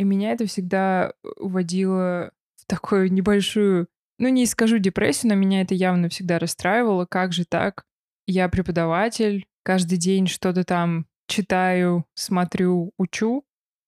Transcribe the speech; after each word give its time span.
И 0.00 0.04
меня 0.04 0.32
это 0.32 0.46
всегда 0.46 1.12
уводило 1.36 2.32
в 2.56 2.64
такую 2.66 3.12
небольшую, 3.12 3.86
ну 4.18 4.28
не 4.28 4.46
скажу 4.46 4.78
депрессию, 4.78 5.28
но 5.28 5.34
меня 5.34 5.60
это 5.60 5.74
явно 5.74 6.08
всегда 6.08 6.38
расстраивало. 6.38 7.04
Как 7.04 7.34
же 7.34 7.44
так? 7.44 7.84
Я 8.26 8.48
преподаватель, 8.48 9.46
каждый 9.62 9.98
день 9.98 10.26
что-то 10.26 10.64
там 10.64 11.04
читаю, 11.26 12.06
смотрю, 12.14 12.94
учу, 12.96 13.44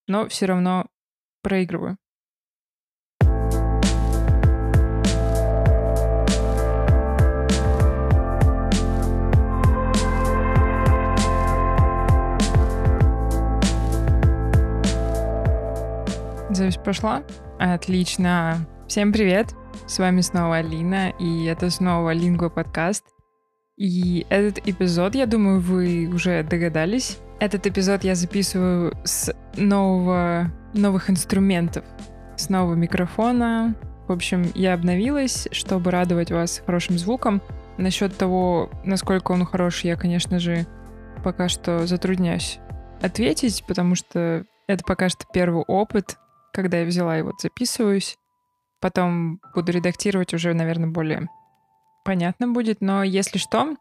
но 0.06 0.28
все 0.28 0.44
равно 0.44 0.86
проигрываю. 1.40 1.96
Запись 16.54 16.76
прошла? 16.76 17.22
Отлично. 17.58 18.66
Всем 18.86 19.10
привет. 19.10 19.54
С 19.86 19.98
вами 19.98 20.20
снова 20.20 20.56
Алина, 20.56 21.08
и 21.18 21.46
это 21.46 21.70
снова 21.70 22.12
Лингва 22.12 22.50
подкаст. 22.50 23.06
И 23.78 24.26
этот 24.28 24.58
эпизод, 24.68 25.14
я 25.14 25.24
думаю, 25.24 25.60
вы 25.60 26.10
уже 26.12 26.42
догадались. 26.42 27.16
Этот 27.40 27.66
эпизод 27.66 28.04
я 28.04 28.14
записываю 28.14 28.94
с 29.02 29.34
нового, 29.56 30.52
новых 30.74 31.08
инструментов, 31.08 31.86
с 32.36 32.50
нового 32.50 32.74
микрофона. 32.74 33.74
В 34.06 34.12
общем, 34.12 34.52
я 34.54 34.74
обновилась, 34.74 35.48
чтобы 35.52 35.90
радовать 35.90 36.30
вас 36.32 36.62
хорошим 36.66 36.98
звуком. 36.98 37.40
Насчет 37.78 38.14
того, 38.14 38.68
насколько 38.84 39.32
он 39.32 39.46
хороший, 39.46 39.86
я, 39.86 39.96
конечно 39.96 40.38
же, 40.38 40.66
пока 41.24 41.48
что 41.48 41.86
затрудняюсь 41.86 42.58
ответить, 43.00 43.64
потому 43.66 43.94
что 43.94 44.44
это 44.66 44.84
пока 44.84 45.08
что 45.08 45.24
первый 45.32 45.64
опыт, 45.66 46.18
когда 46.52 46.78
я 46.78 46.84
взяла 46.84 47.18
и 47.18 47.22
вот 47.22 47.40
записываюсь. 47.40 48.18
Потом 48.80 49.40
буду 49.54 49.72
редактировать 49.72 50.34
уже, 50.34 50.54
наверное, 50.54 50.88
более 50.88 51.28
понятно 52.04 52.48
будет. 52.48 52.80
Но 52.80 53.02
если 53.02 53.38
что, 53.38 53.76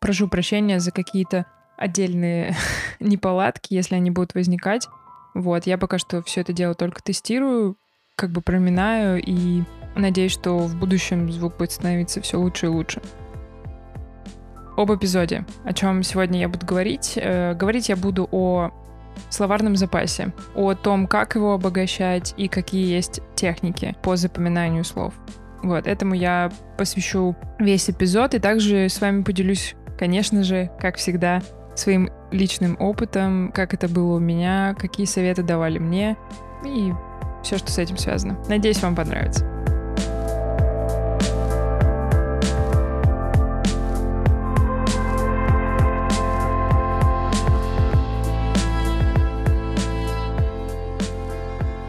прошу 0.00 0.28
прощения 0.28 0.80
за 0.80 0.92
какие-то 0.92 1.46
отдельные 1.76 2.54
неполадки, 3.00 3.74
если 3.74 3.94
они 3.94 4.10
будут 4.10 4.34
возникать. 4.34 4.88
Вот, 5.34 5.66
я 5.66 5.76
пока 5.76 5.98
что 5.98 6.22
все 6.22 6.40
это 6.40 6.52
дело 6.52 6.74
только 6.74 7.02
тестирую, 7.02 7.76
как 8.14 8.30
бы 8.30 8.40
проминаю 8.40 9.22
и 9.22 9.62
надеюсь, 9.94 10.32
что 10.32 10.56
в 10.58 10.76
будущем 10.76 11.30
звук 11.30 11.56
будет 11.58 11.72
становиться 11.72 12.22
все 12.22 12.38
лучше 12.38 12.66
и 12.66 12.68
лучше. 12.70 13.02
Об 14.76 14.92
эпизоде, 14.92 15.46
о 15.64 15.72
чем 15.72 16.02
сегодня 16.02 16.40
я 16.40 16.48
буду 16.48 16.66
говорить. 16.66 17.14
Э, 17.16 17.54
говорить 17.54 17.88
я 17.88 17.96
буду 17.96 18.28
о 18.30 18.70
словарном 19.30 19.76
запасе, 19.76 20.32
о 20.54 20.74
том, 20.74 21.06
как 21.06 21.34
его 21.34 21.54
обогащать 21.54 22.34
и 22.36 22.48
какие 22.48 22.86
есть 22.86 23.20
техники 23.34 23.96
по 24.02 24.16
запоминанию 24.16 24.84
слов. 24.84 25.14
Вот, 25.62 25.86
этому 25.86 26.14
я 26.14 26.50
посвящу 26.76 27.34
весь 27.58 27.90
эпизод 27.90 28.34
и 28.34 28.38
также 28.38 28.88
с 28.88 29.00
вами 29.00 29.22
поделюсь, 29.22 29.74
конечно 29.98 30.42
же, 30.44 30.70
как 30.80 30.96
всегда, 30.96 31.42
своим 31.74 32.10
личным 32.30 32.76
опытом, 32.78 33.52
как 33.52 33.74
это 33.74 33.88
было 33.88 34.16
у 34.16 34.18
меня, 34.18 34.74
какие 34.78 35.06
советы 35.06 35.42
давали 35.42 35.78
мне 35.78 36.16
и 36.64 36.92
все, 37.42 37.58
что 37.58 37.70
с 37.70 37.78
этим 37.78 37.96
связано. 37.96 38.38
Надеюсь, 38.48 38.82
вам 38.82 38.96
понравится. 38.96 39.55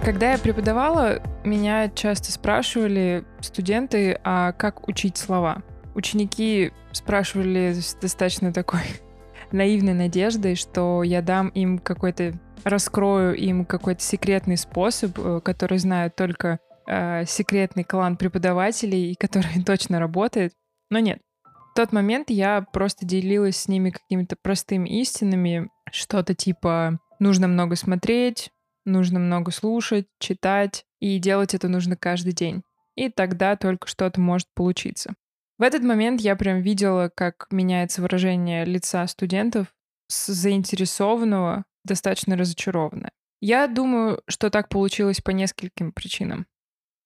Когда 0.08 0.32
я 0.32 0.38
преподавала, 0.38 1.22
меня 1.44 1.90
часто 1.90 2.32
спрашивали 2.32 3.26
студенты, 3.42 4.18
а 4.24 4.54
как 4.54 4.88
учить 4.88 5.18
слова. 5.18 5.64
Ученики 5.96 6.72
спрашивали 6.94 7.74
с 7.74 7.94
достаточно 7.94 8.54
такой 8.54 8.84
наивной 9.52 9.94
надеждой, 9.94 10.56
что 10.56 11.04
я 11.04 11.22
дам 11.22 11.50
им 11.50 11.78
какой-то, 11.78 12.40
раскрою 12.64 13.36
им 13.36 13.66
какой-то 13.66 14.02
секретный 14.02 14.56
способ, 14.56 15.20
э, 15.20 15.42
который 15.44 15.78
знает 15.78 16.16
только 16.16 16.60
э, 16.88 17.26
секретный 17.26 17.84
клан 17.84 18.16
преподавателей, 18.16 19.12
и 19.12 19.16
который 19.16 19.62
точно 19.66 20.00
работает. 20.00 20.54
Но 20.90 21.00
нет. 21.00 21.20
В 21.44 21.76
тот 21.76 21.92
момент 21.92 22.30
я 22.30 22.66
просто 22.72 23.06
делилась 23.06 23.58
с 23.58 23.68
ними 23.68 23.90
какими-то 23.90 24.38
простыми 24.42 24.88
истинами, 25.02 25.68
что-то 25.92 26.34
типа 26.34 26.98
нужно 27.20 27.50
много 27.50 27.76
смотреть, 27.76 28.52
нужно 28.88 29.20
много 29.20 29.52
слушать, 29.52 30.08
читать, 30.20 30.86
и 31.00 31.20
делать 31.20 31.54
это 31.54 31.68
нужно 31.68 31.96
каждый 31.96 32.34
день. 32.34 32.64
И 32.96 33.10
тогда 33.10 33.56
только 33.56 33.88
что-то 33.88 34.20
может 34.20 34.48
получиться. 34.56 35.14
В 35.60 35.64
этот 35.64 35.84
момент 35.84 36.22
я 36.22 36.36
прям 36.36 36.62
видела, 36.62 37.12
как 37.14 37.48
меняется 37.52 38.02
выражение 38.02 38.66
лица 38.66 39.06
студентов 39.08 39.68
с 40.08 40.28
заинтересованного 40.28 41.66
достаточно 41.84 42.36
разочарованное. 42.36 43.12
Я 43.40 43.68
думаю, 43.68 44.22
что 44.28 44.50
так 44.50 44.70
получилось 44.70 45.22
по 45.22 45.32
нескольким 45.32 45.92
причинам. 45.92 46.48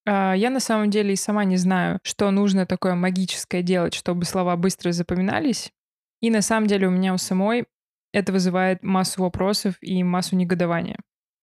А, 0.05 0.33
я 0.33 0.49
на 0.49 0.59
самом 0.59 0.89
деле 0.89 1.13
и 1.13 1.17
сама 1.17 1.43
не 1.43 1.57
знаю, 1.57 1.99
что 2.03 2.31
нужно 2.31 2.65
такое 2.65 2.95
магическое 2.95 3.61
делать, 3.61 3.93
чтобы 3.93 4.25
слова 4.25 4.55
быстро 4.55 4.91
запоминались. 4.91 5.71
И 6.21 6.29
на 6.29 6.41
самом 6.41 6.67
деле 6.67 6.87
у 6.87 6.91
меня 6.91 7.13
у 7.13 7.17
самой 7.17 7.65
это 8.13 8.31
вызывает 8.31 8.83
массу 8.83 9.21
вопросов 9.21 9.75
и 9.81 10.03
массу 10.03 10.35
негодования. 10.35 10.97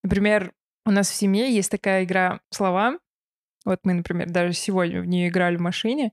Например, 0.08 0.54
у 0.86 0.90
нас 0.90 1.10
в 1.10 1.14
семье 1.14 1.54
есть 1.54 1.70
такая 1.70 2.04
игра 2.04 2.40
слова. 2.48 2.98
Вот 3.66 3.80
мы, 3.82 3.92
например, 3.92 4.30
даже 4.30 4.54
сегодня 4.54 5.02
в 5.02 5.06
нее 5.06 5.28
играли 5.28 5.58
в 5.58 5.60
машине. 5.60 6.12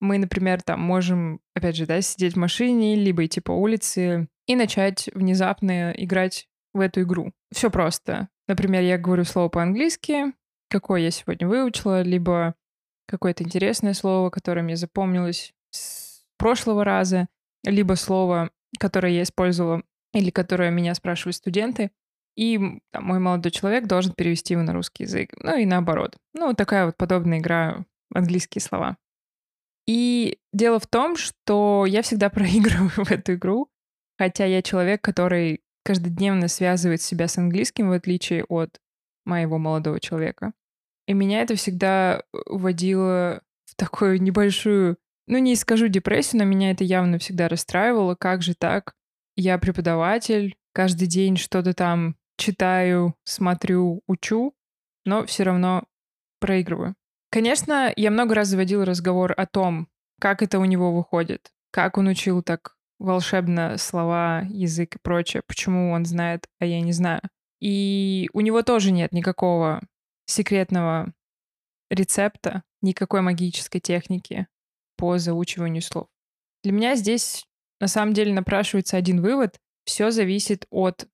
Мы, 0.00 0.18
например, 0.18 0.62
там 0.62 0.80
можем, 0.80 1.38
опять 1.54 1.76
же, 1.76 1.86
да, 1.86 2.00
сидеть 2.00 2.34
в 2.34 2.38
машине, 2.38 2.96
либо 2.96 3.24
идти 3.24 3.40
по 3.40 3.52
улице 3.52 4.26
и 4.48 4.56
начать 4.56 5.08
внезапно 5.14 5.92
играть 5.92 6.48
в 6.74 6.80
эту 6.80 7.02
игру. 7.02 7.32
Все 7.52 7.70
просто. 7.70 8.30
Например, 8.48 8.82
я 8.82 8.98
говорю 8.98 9.22
слово 9.22 9.48
по-английски, 9.48 10.32
какое 10.68 11.02
я 11.02 11.12
сегодня 11.12 11.46
выучила, 11.46 12.02
либо 12.02 12.56
какое-то 13.06 13.44
интересное 13.44 13.94
слово, 13.94 14.30
которое 14.30 14.62
мне 14.62 14.74
запомнилось 14.74 15.54
с 15.70 16.24
прошлого 16.36 16.84
раза, 16.84 17.28
либо 17.62 17.94
слово, 17.94 18.50
которое 18.80 19.12
я 19.12 19.22
использовала 19.22 19.84
или 20.14 20.30
которое 20.30 20.72
меня 20.72 20.96
спрашивают 20.96 21.36
студенты 21.36 21.92
и 22.36 22.80
там, 22.92 23.04
мой 23.04 23.18
молодой 23.18 23.52
человек 23.52 23.86
должен 23.86 24.12
перевести 24.12 24.54
его 24.54 24.62
на 24.62 24.72
русский 24.72 25.04
язык. 25.04 25.30
Ну 25.42 25.56
и 25.56 25.66
наоборот. 25.66 26.16
Ну, 26.32 26.54
такая 26.54 26.86
вот 26.86 26.96
подобная 26.96 27.38
игра 27.38 27.84
английские 28.14 28.62
слова. 28.62 28.96
И 29.86 30.38
дело 30.52 30.78
в 30.78 30.86
том, 30.86 31.16
что 31.16 31.84
я 31.86 32.02
всегда 32.02 32.30
проигрываю 32.30 33.04
в 33.04 33.10
эту 33.10 33.34
игру, 33.34 33.68
хотя 34.18 34.44
я 34.44 34.62
человек, 34.62 35.02
который 35.02 35.62
каждодневно 35.84 36.48
связывает 36.48 37.02
себя 37.02 37.26
с 37.26 37.38
английским, 37.38 37.88
в 37.88 37.92
отличие 37.92 38.44
от 38.44 38.78
моего 39.24 39.58
молодого 39.58 40.00
человека. 40.00 40.52
И 41.06 41.12
меня 41.12 41.42
это 41.42 41.56
всегда 41.56 42.22
вводило 42.46 43.42
в 43.64 43.74
такую 43.76 44.22
небольшую, 44.22 44.98
ну 45.26 45.38
не 45.38 45.56
скажу 45.56 45.88
депрессию, 45.88 46.40
но 46.40 46.44
меня 46.44 46.70
это 46.70 46.84
явно 46.84 47.18
всегда 47.18 47.48
расстраивало. 47.48 48.14
Как 48.14 48.42
же 48.42 48.54
так? 48.54 48.94
Я 49.36 49.58
преподаватель, 49.58 50.56
каждый 50.72 51.08
день 51.08 51.36
что-то 51.36 51.72
там 51.72 52.16
читаю, 52.40 53.14
смотрю, 53.24 54.02
учу, 54.06 54.54
но 55.04 55.26
все 55.26 55.44
равно 55.44 55.84
проигрываю. 56.40 56.96
Конечно, 57.30 57.92
я 57.94 58.10
много 58.10 58.34
раз 58.34 58.48
заводила 58.48 58.84
разговор 58.84 59.32
о 59.36 59.46
том, 59.46 59.88
как 60.18 60.42
это 60.42 60.58
у 60.58 60.64
него 60.64 60.92
выходит, 60.92 61.52
как 61.70 61.98
он 61.98 62.08
учил 62.08 62.42
так 62.42 62.76
волшебно 62.98 63.76
слова, 63.78 64.42
язык 64.48 64.96
и 64.96 64.98
прочее, 64.98 65.42
почему 65.46 65.92
он 65.92 66.04
знает, 66.04 66.48
а 66.58 66.66
я 66.66 66.80
не 66.80 66.92
знаю. 66.92 67.20
И 67.60 68.28
у 68.32 68.40
него 68.40 68.62
тоже 68.62 68.90
нет 68.90 69.12
никакого 69.12 69.82
секретного 70.26 71.12
рецепта, 71.90 72.62
никакой 72.82 73.20
магической 73.20 73.80
техники 73.80 74.46
по 74.96 75.18
заучиванию 75.18 75.82
слов. 75.82 76.08
Для 76.62 76.72
меня 76.72 76.96
здесь 76.96 77.46
на 77.80 77.86
самом 77.86 78.14
деле 78.14 78.32
напрашивается 78.32 78.96
один 78.96 79.20
вывод. 79.20 79.58
Все 79.84 80.10
зависит 80.10 80.66
от 80.70 81.06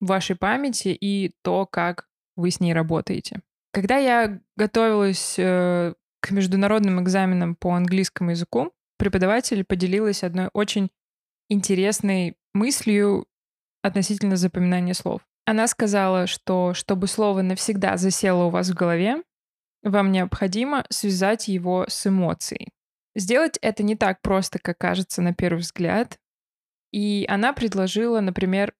вашей 0.00 0.36
памяти 0.36 0.88
и 0.88 1.34
то, 1.42 1.66
как 1.66 2.06
вы 2.36 2.50
с 2.50 2.60
ней 2.60 2.72
работаете. 2.72 3.40
Когда 3.72 3.96
я 3.96 4.40
готовилась 4.56 5.36
э, 5.38 5.94
к 6.20 6.30
международным 6.30 7.02
экзаменам 7.02 7.54
по 7.54 7.74
английскому 7.74 8.30
языку, 8.30 8.72
преподаватель 8.98 9.64
поделилась 9.64 10.22
одной 10.22 10.48
очень 10.52 10.90
интересной 11.48 12.36
мыслью 12.54 13.26
относительно 13.82 14.36
запоминания 14.36 14.94
слов. 14.94 15.22
Она 15.44 15.68
сказала, 15.68 16.26
что 16.26 16.74
чтобы 16.74 17.06
слово 17.06 17.42
навсегда 17.42 17.96
засело 17.96 18.44
у 18.44 18.50
вас 18.50 18.70
в 18.70 18.74
голове, 18.74 19.22
вам 19.82 20.10
необходимо 20.10 20.84
связать 20.90 21.46
его 21.46 21.86
с 21.88 22.06
эмоцией. 22.06 22.72
Сделать 23.14 23.56
это 23.62 23.82
не 23.82 23.94
так 23.94 24.20
просто, 24.20 24.58
как 24.58 24.78
кажется 24.78 25.22
на 25.22 25.32
первый 25.32 25.60
взгляд. 25.60 26.18
И 26.92 27.24
она 27.28 27.52
предложила, 27.52 28.20
например, 28.20 28.74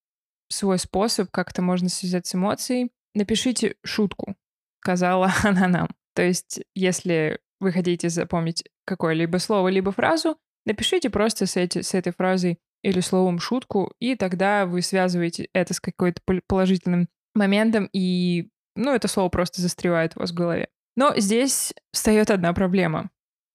свой 0.49 0.79
способ, 0.79 1.31
как 1.31 1.51
это 1.51 1.63
можно 1.63 1.89
связать 1.89 2.27
с 2.27 2.35
эмоцией. 2.35 2.91
напишите 3.15 3.77
шутку, 3.85 4.37
сказала 4.81 5.33
она 5.45 5.69
нам. 5.69 5.89
То 6.15 6.23
есть, 6.23 6.61
если 6.75 7.41
вы 7.61 7.73
хотите 7.73 8.09
запомнить 8.09 8.65
какое-либо 8.85 9.39
слово, 9.39 9.69
либо 9.69 9.93
фразу, 9.93 10.39
напишите 10.65 11.11
просто 11.11 11.47
с, 11.47 11.57
эти, 11.57 11.83
с 11.83 11.95
этой 11.95 12.13
фразой 12.13 12.59
или 12.83 13.01
словом 13.01 13.39
шутку, 13.39 13.93
и 13.99 14.15
тогда 14.15 14.67
вы 14.67 14.83
связываете 14.83 15.49
это 15.53 15.75
с 15.75 15.81
какой-то 15.81 16.21
положительным 16.47 17.09
моментом, 17.35 17.89
и, 17.93 18.51
ну, 18.77 18.95
это 18.95 19.09
слово 19.09 19.29
просто 19.29 19.61
застревает 19.61 20.17
у 20.17 20.21
вас 20.21 20.31
в 20.31 20.35
голове. 20.35 20.69
Но 20.97 21.15
здесь 21.17 21.75
встает 21.93 22.31
одна 22.31 22.53
проблема. 22.53 23.11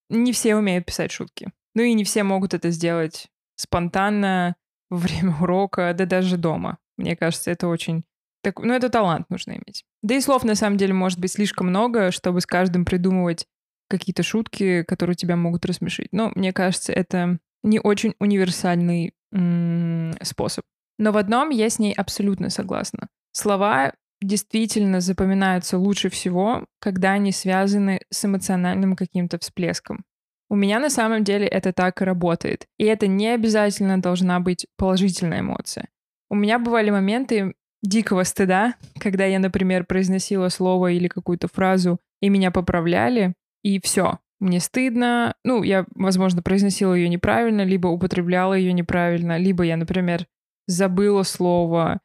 Не 0.09 0.31
все 0.33 0.55
умеют 0.55 0.85
писать 0.85 1.11
шутки. 1.11 1.51
Ну 1.73 1.81
и 1.83 1.93
не 1.93 2.03
все 2.03 2.23
могут 2.23 2.53
это 2.53 2.69
сделать 2.69 3.29
спонтанно, 3.55 4.55
во 4.91 4.97
время 4.97 5.35
урока, 5.41 5.93
да 5.97 6.05
даже 6.05 6.37
дома. 6.37 6.77
Мне 6.97 7.15
кажется, 7.15 7.49
это 7.49 7.67
очень... 7.67 8.03
Так, 8.43 8.59
ну, 8.59 8.73
это 8.73 8.89
талант 8.89 9.29
нужно 9.29 9.53
иметь. 9.53 9.85
Да 10.03 10.15
и 10.15 10.21
слов, 10.21 10.43
на 10.43 10.55
самом 10.55 10.77
деле, 10.77 10.93
может 10.93 11.19
быть 11.19 11.31
слишком 11.31 11.67
много, 11.67 12.11
чтобы 12.11 12.41
с 12.41 12.45
каждым 12.45 12.85
придумывать 12.85 13.47
какие-то 13.89 14.23
шутки, 14.23 14.83
которые 14.83 15.15
тебя 15.15 15.35
могут 15.35 15.65
рассмешить. 15.65 16.09
Но 16.11 16.31
мне 16.35 16.51
кажется, 16.53 16.91
это 16.91 17.39
не 17.63 17.79
очень 17.79 18.15
универсальный 18.19 19.13
м- 19.31 20.13
способ. 20.21 20.65
Но 20.97 21.11
в 21.11 21.17
одном 21.17 21.49
я 21.49 21.69
с 21.69 21.79
ней 21.79 21.93
абсолютно 21.93 22.49
согласна. 22.49 23.07
Слова 23.31 23.93
действительно 24.21 25.01
запоминаются 25.01 25.77
лучше 25.77 26.09
всего, 26.09 26.65
когда 26.79 27.11
они 27.11 27.31
связаны 27.31 28.01
с 28.09 28.25
эмоциональным 28.25 28.95
каким-то 28.95 29.39
всплеском. 29.39 30.03
У 30.51 30.55
меня 30.55 30.81
на 30.81 30.89
самом 30.89 31.23
деле 31.23 31.47
это 31.47 31.71
так 31.71 32.01
и 32.01 32.03
работает. 32.03 32.67
И 32.77 32.83
это 32.83 33.07
не 33.07 33.29
обязательно 33.29 34.01
должна 34.01 34.41
быть 34.41 34.67
положительная 34.75 35.39
эмоция. 35.39 35.87
У 36.29 36.35
меня 36.35 36.59
бывали 36.59 36.89
моменты 36.89 37.53
дикого 37.81 38.23
стыда, 38.23 38.75
когда 38.99 39.23
я, 39.23 39.39
например, 39.39 39.85
произносила 39.85 40.49
слово 40.49 40.91
или 40.91 41.07
какую-то 41.07 41.47
фразу, 41.47 42.01
и 42.19 42.27
меня 42.27 42.51
поправляли, 42.51 43.33
и 43.63 43.79
все. 43.79 44.19
Мне 44.41 44.59
стыдно. 44.59 45.35
Ну, 45.45 45.63
я, 45.63 45.85
возможно, 45.95 46.41
произносила 46.41 46.95
ее 46.95 47.07
неправильно, 47.07 47.63
либо 47.63 47.87
употребляла 47.87 48.53
ее 48.53 48.73
неправильно, 48.73 49.37
либо 49.37 49.63
я, 49.63 49.77
например, 49.77 50.27
забыла 50.67 51.23
слово, 51.23 52.01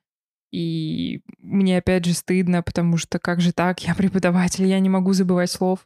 и 0.52 1.20
мне 1.38 1.78
опять 1.78 2.04
же 2.04 2.14
стыдно, 2.14 2.62
потому 2.62 2.96
что 2.96 3.18
как 3.18 3.40
же 3.40 3.52
так, 3.52 3.80
я 3.80 3.96
преподаватель, 3.96 4.66
я 4.66 4.78
не 4.78 4.88
могу 4.88 5.14
забывать 5.14 5.50
слов. 5.50 5.80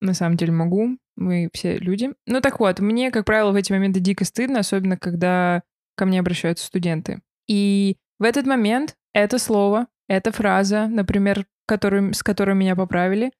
На 0.00 0.14
самом 0.14 0.36
деле 0.36 0.52
могу, 0.52 0.96
мы 1.16 1.50
все 1.52 1.78
люди. 1.78 2.10
Ну 2.26 2.40
так 2.40 2.60
вот, 2.60 2.80
мне, 2.80 3.10
как 3.10 3.24
правило, 3.24 3.52
в 3.52 3.56
эти 3.56 3.72
моменты 3.72 4.00
дико 4.00 4.24
стыдно, 4.24 4.60
особенно 4.60 4.96
когда 4.96 5.62
ко 5.96 6.06
мне 6.06 6.20
обращаются 6.20 6.66
студенты. 6.66 7.20
И 7.46 7.96
в 8.18 8.22
этот 8.22 8.46
момент 8.46 8.96
это 9.12 9.38
слово, 9.38 9.86
эта 10.08 10.32
фраза, 10.32 10.86
например, 10.86 11.46
который, 11.66 12.14
с 12.14 12.22
которой 12.22 12.54
меня 12.54 12.74
поправили, 12.74 13.32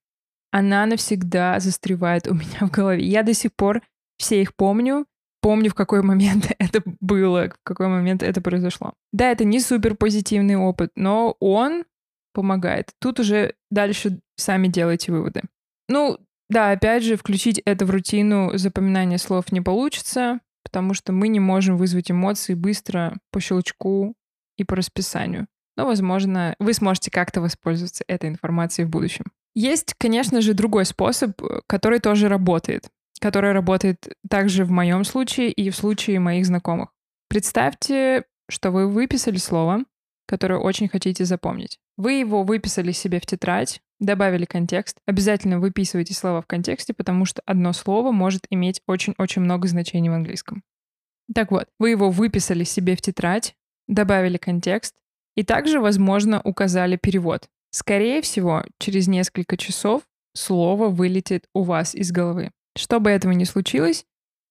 она 0.50 0.84
навсегда 0.86 1.58
застревает 1.60 2.26
у 2.28 2.34
меня 2.34 2.60
в 2.60 2.70
голове. 2.70 3.04
Я 3.04 3.22
до 3.22 3.34
сих 3.34 3.54
пор 3.54 3.82
все 4.18 4.42
их 4.42 4.54
помню, 4.54 5.06
помню, 5.40 5.70
в 5.70 5.74
какой 5.74 6.02
момент 6.02 6.52
это 6.58 6.82
было, 7.00 7.48
в 7.48 7.62
какой 7.64 7.88
момент 7.88 8.22
это 8.22 8.40
произошло. 8.40 8.94
Да, 9.12 9.30
это 9.30 9.44
не 9.44 9.60
супер 9.60 9.96
позитивный 9.96 10.56
опыт, 10.56 10.90
но 10.94 11.36
он 11.40 11.84
помогает. 12.32 12.92
Тут 13.00 13.20
уже 13.20 13.54
дальше 13.70 14.20
сами 14.36 14.68
делайте 14.68 15.12
выводы. 15.12 15.42
Ну, 15.88 16.18
да, 16.50 16.72
опять 16.72 17.04
же, 17.04 17.16
включить 17.16 17.62
это 17.64 17.86
в 17.86 17.90
рутину 17.90 18.50
запоминания 18.58 19.18
слов 19.18 19.52
не 19.52 19.60
получится, 19.60 20.40
потому 20.64 20.94
что 20.94 21.12
мы 21.12 21.28
не 21.28 21.40
можем 21.40 21.76
вызвать 21.76 22.10
эмоции 22.10 22.54
быстро 22.54 23.16
по 23.30 23.40
щелчку 23.40 24.14
и 24.56 24.64
по 24.64 24.76
расписанию. 24.76 25.46
Но, 25.76 25.86
возможно, 25.86 26.56
вы 26.58 26.74
сможете 26.74 27.10
как-то 27.10 27.40
воспользоваться 27.40 28.04
этой 28.08 28.28
информацией 28.28 28.86
в 28.86 28.90
будущем. 28.90 29.26
Есть, 29.54 29.94
конечно 29.96 30.40
же, 30.40 30.54
другой 30.54 30.84
способ, 30.84 31.40
э, 31.40 31.60
который 31.68 32.00
тоже 32.00 32.28
работает, 32.28 32.88
который 33.20 33.52
работает 33.52 34.08
также 34.28 34.64
в 34.64 34.70
моем 34.70 35.04
случае 35.04 35.52
и 35.52 35.70
в 35.70 35.76
случае 35.76 36.18
моих 36.18 36.46
знакомых. 36.46 36.90
Представьте, 37.28 38.24
что 38.48 38.72
вы 38.72 38.88
выписали 38.88 39.36
слово, 39.36 39.84
которое 40.30 40.60
очень 40.60 40.86
хотите 40.86 41.24
запомнить. 41.24 41.80
Вы 41.96 42.12
его 42.12 42.44
выписали 42.44 42.92
себе 42.92 43.18
в 43.18 43.26
тетрадь, 43.26 43.80
добавили 43.98 44.44
контекст. 44.44 44.98
Обязательно 45.04 45.58
выписывайте 45.58 46.14
слова 46.14 46.40
в 46.40 46.46
контексте, 46.46 46.94
потому 46.94 47.24
что 47.24 47.42
одно 47.46 47.72
слово 47.72 48.12
может 48.12 48.46
иметь 48.48 48.80
очень-очень 48.86 49.42
много 49.42 49.66
значений 49.66 50.08
в 50.08 50.12
английском. 50.12 50.62
Так 51.34 51.50
вот, 51.50 51.66
вы 51.80 51.90
его 51.90 52.10
выписали 52.10 52.62
себе 52.62 52.94
в 52.94 53.00
тетрадь, 53.00 53.56
добавили 53.88 54.36
контекст 54.36 54.94
и 55.34 55.42
также, 55.42 55.80
возможно, 55.80 56.40
указали 56.44 56.94
перевод. 56.94 57.48
Скорее 57.72 58.22
всего, 58.22 58.62
через 58.78 59.08
несколько 59.08 59.56
часов 59.56 60.02
слово 60.32 60.90
вылетит 60.90 61.46
у 61.54 61.64
вас 61.64 61.96
из 61.96 62.12
головы. 62.12 62.52
Чтобы 62.76 63.10
этого 63.10 63.32
не 63.32 63.46
случилось, 63.46 64.04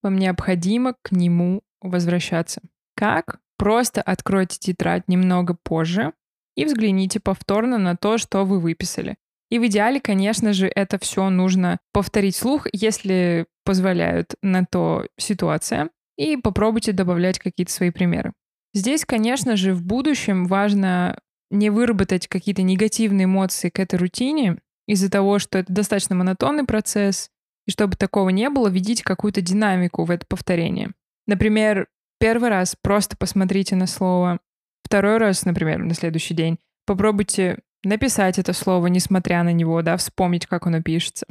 вам 0.04 0.18
необходимо 0.18 0.96
к 1.02 1.14
нему 1.14 1.62
возвращаться. 1.80 2.62
Как? 2.96 3.40
Просто 3.60 4.02
откройте 4.02 4.58
тетрадь 4.58 5.10
немного 5.10 5.54
позже 5.54 6.14
и 6.56 6.64
взгляните 6.64 7.20
повторно 7.20 7.78
на 7.78 7.98
то, 7.98 8.18
что 8.18 8.46
вы 8.46 8.60
выписали. 8.60 9.18
И 9.52 9.60
в 9.60 9.68
идеале, 9.68 10.00
конечно 10.00 10.54
же, 10.54 10.72
это 10.74 10.98
все 10.98 11.30
нужно 11.30 11.78
повторить 11.92 12.38
слух, 12.38 12.68
если 12.72 13.48
позволяют 13.66 14.36
на 14.42 14.66
то 14.66 15.06
ситуация, 15.18 15.90
и 16.18 16.38
попробуйте 16.38 16.94
добавлять 16.94 17.38
какие-то 17.38 17.74
свои 17.74 17.90
примеры. 17.92 18.32
Здесь, 18.74 19.04
конечно 19.04 19.58
же, 19.58 19.74
в 19.74 19.84
будущем 19.84 20.46
важно 20.46 21.20
не 21.52 21.70
выработать 21.70 22.28
какие-то 22.28 22.62
негативные 22.62 23.26
эмоции 23.26 23.70
к 23.70 23.80
этой 23.80 23.98
рутине 23.98 24.60
из-за 24.88 25.12
того, 25.12 25.38
что 25.38 25.58
это 25.58 25.74
достаточно 25.74 26.16
монотонный 26.16 26.66
процесс, 26.66 27.30
и 27.68 27.72
чтобы 27.72 27.98
такого 27.98 28.30
не 28.30 28.50
было, 28.50 28.70
введите 28.70 29.04
какую-то 29.04 29.42
динамику 29.42 30.06
в 30.06 30.12
это 30.12 30.26
повторение. 30.28 30.92
Например, 31.28 31.88
первый 32.20 32.50
раз 32.50 32.76
просто 32.82 33.18
посмотрите 33.18 33.76
на 33.76 33.88
слово, 33.88 34.40
второй 34.84 35.18
раз, 35.18 35.46
например, 35.46 35.80
на 35.80 35.94
следующий 35.94 36.34
день 36.34 36.60
попробуйте 36.86 37.60
написать 37.84 38.40
это 38.40 38.54
слово, 38.54 38.88
несмотря 38.88 39.44
на 39.44 39.54
него, 39.54 39.82
да, 39.82 39.98
вспомнить, 39.98 40.46
как 40.46 40.68
оно 40.68 40.82
пишется. 40.82 41.26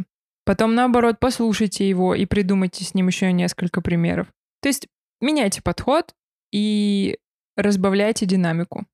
Потом, 0.45 0.75
наоборот, 0.75 1.17
послушайте 1.21 1.89
его 1.89 2.15
и 2.15 2.25
придумайте 2.25 2.85
с 2.85 2.95
ним 2.95 3.09
еще 3.09 3.31
несколько 3.33 3.81
примеров. 3.83 4.29
То 4.63 4.69
есть 4.69 4.89
меняйте 5.21 5.61
подход 5.61 6.15
и 6.53 7.19
разбавляйте 7.57 8.25
динамику, 8.25 8.87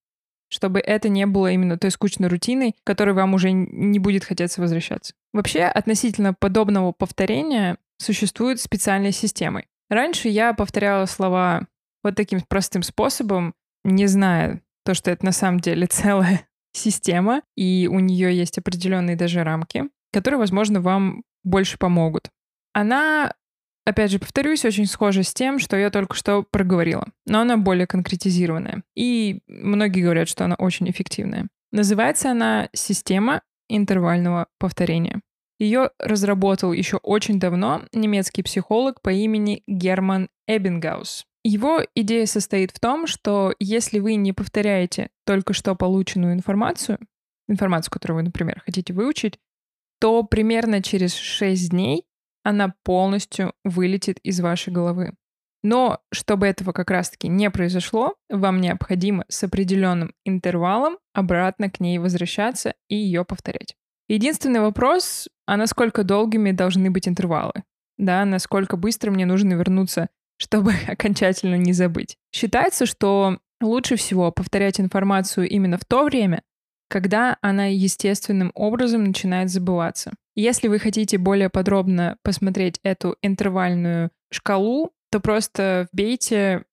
чтобы 0.49 0.81
это 0.81 1.09
не 1.09 1.27
было 1.27 1.53
именно 1.53 1.79
той 1.79 1.91
скучной 1.91 2.29
рутиной, 2.29 2.75
которой 2.83 3.13
вам 3.13 3.35
уже 3.35 3.53
не 3.53 3.99
будет 3.99 4.25
хотеться 4.25 4.61
возвращаться. 4.61 5.15
Вообще, 5.33 5.63
относительно 5.63 6.35
подобного 6.35 6.93
повторения 6.93 7.77
существуют 7.99 8.61
специальные 8.61 9.13
системы. 9.13 9.67
Раньше 9.89 10.29
я 10.29 10.55
повторяла 10.55 11.07
слова 11.07 11.69
вот 12.05 12.15
таким 12.15 12.41
простым 12.43 12.83
способом, 12.83 13.55
не 13.85 14.07
зная 14.07 14.63
то, 14.85 14.95
что 14.95 15.11
это 15.11 15.25
на 15.25 15.33
самом 15.33 15.61
деле 15.61 15.87
целая 15.91 16.47
система, 16.73 17.43
и 17.57 17.89
у 17.91 17.99
нее 17.99 18.37
есть 18.37 18.59
определенные 18.59 19.17
даже 19.17 19.43
рамки, 19.43 19.85
которые, 20.13 20.39
возможно, 20.39 20.81
вам 20.81 21.25
больше 21.43 21.79
помогут. 21.79 22.31
Она 22.73 23.35
опять 23.85 24.11
же, 24.11 24.19
повторюсь, 24.19 24.65
очень 24.65 24.87
схожа 24.87 25.23
с 25.23 25.33
тем, 25.33 25.59
что 25.59 25.77
я 25.77 25.91
только 25.91 26.15
что 26.15 26.43
проговорила, 26.43 27.07
но 27.27 27.41
она 27.41 27.57
более 27.57 27.87
конкретизированная. 27.87 28.83
И 28.97 29.41
многие 29.47 30.03
говорят, 30.03 30.29
что 30.29 30.45
она 30.45 30.57
очень 30.57 30.89
эффективная. 30.91 31.49
Называется 31.71 32.31
она 32.31 32.69
«Система 32.73 33.43
интервального 33.69 34.47
повторения». 34.59 35.21
Ее 35.59 35.91
разработал 35.99 36.73
еще 36.73 36.97
очень 36.97 37.39
давно 37.39 37.83
немецкий 37.93 38.43
психолог 38.43 39.01
по 39.03 39.11
имени 39.11 39.63
Герман 39.67 40.29
Эббингаус. 40.49 41.27
Его 41.45 41.83
идея 41.95 42.25
состоит 42.25 42.71
в 42.71 42.81
том, 42.81 43.07
что 43.07 43.55
если 43.61 43.99
вы 43.99 44.15
не 44.15 44.33
повторяете 44.33 45.11
только 45.27 45.53
что 45.53 45.75
полученную 45.75 46.33
информацию, 46.33 46.99
информацию, 47.49 47.93
которую 47.93 48.17
вы, 48.17 48.23
например, 48.23 48.63
хотите 48.65 48.95
выучить, 48.95 49.39
то 50.01 50.23
примерно 50.23 50.83
через 50.83 51.15
6 51.15 51.71
дней 51.71 52.07
она 52.45 52.75
полностью 52.83 53.53
вылетит 53.63 54.19
из 54.21 54.41
вашей 54.41 54.73
головы. 54.73 55.15
Но 55.63 56.01
чтобы 56.13 56.47
этого 56.47 56.73
как 56.73 56.91
раз-таки 56.91 57.29
не 57.29 57.51
произошло, 57.51 58.17
вам 58.29 58.61
необходимо 58.61 59.25
с 59.29 59.45
определенным 59.45 60.13
интервалом 60.25 60.99
обратно 61.15 61.71
к 61.71 61.81
ней 61.81 61.99
возвращаться 61.99 62.75
и 62.89 62.97
ее 62.97 63.25
повторять. 63.25 63.77
Единственный 64.09 64.61
вопрос, 64.61 65.29
а 65.47 65.57
насколько 65.57 66.05
долгими 66.05 66.53
должны 66.53 66.91
быть 66.91 67.09
интервалы? 67.09 67.65
Да, 67.97 68.25
насколько 68.27 68.77
быстро 68.77 69.11
мне 69.11 69.25
нужно 69.25 69.55
вернуться, 69.55 70.09
чтобы 70.37 70.73
окончательно 70.89 71.57
не 71.57 71.73
забыть. 71.73 72.17
Считается, 72.33 72.87
что 72.87 73.39
лучше 73.61 73.97
всего 73.97 74.31
повторять 74.33 74.81
информацию 74.81 75.49
именно 75.49 75.79
в 75.79 75.85
то 75.85 76.05
время, 76.05 76.43
когда 76.89 77.39
она 77.41 77.67
естественным 77.67 78.53
образом 78.55 79.05
начинает 79.05 79.51
забываться. 79.51 80.13
Если 80.37 80.69
вы 80.69 80.79
хотите 80.79 81.19
более 81.19 81.49
подробно 81.49 82.19
посмотреть 82.23 82.81
эту 82.83 83.17
интервальную 83.23 84.11
шкалу, 84.31 84.93
то 85.11 85.21
просто 85.21 85.89
вбейте 85.93 86.65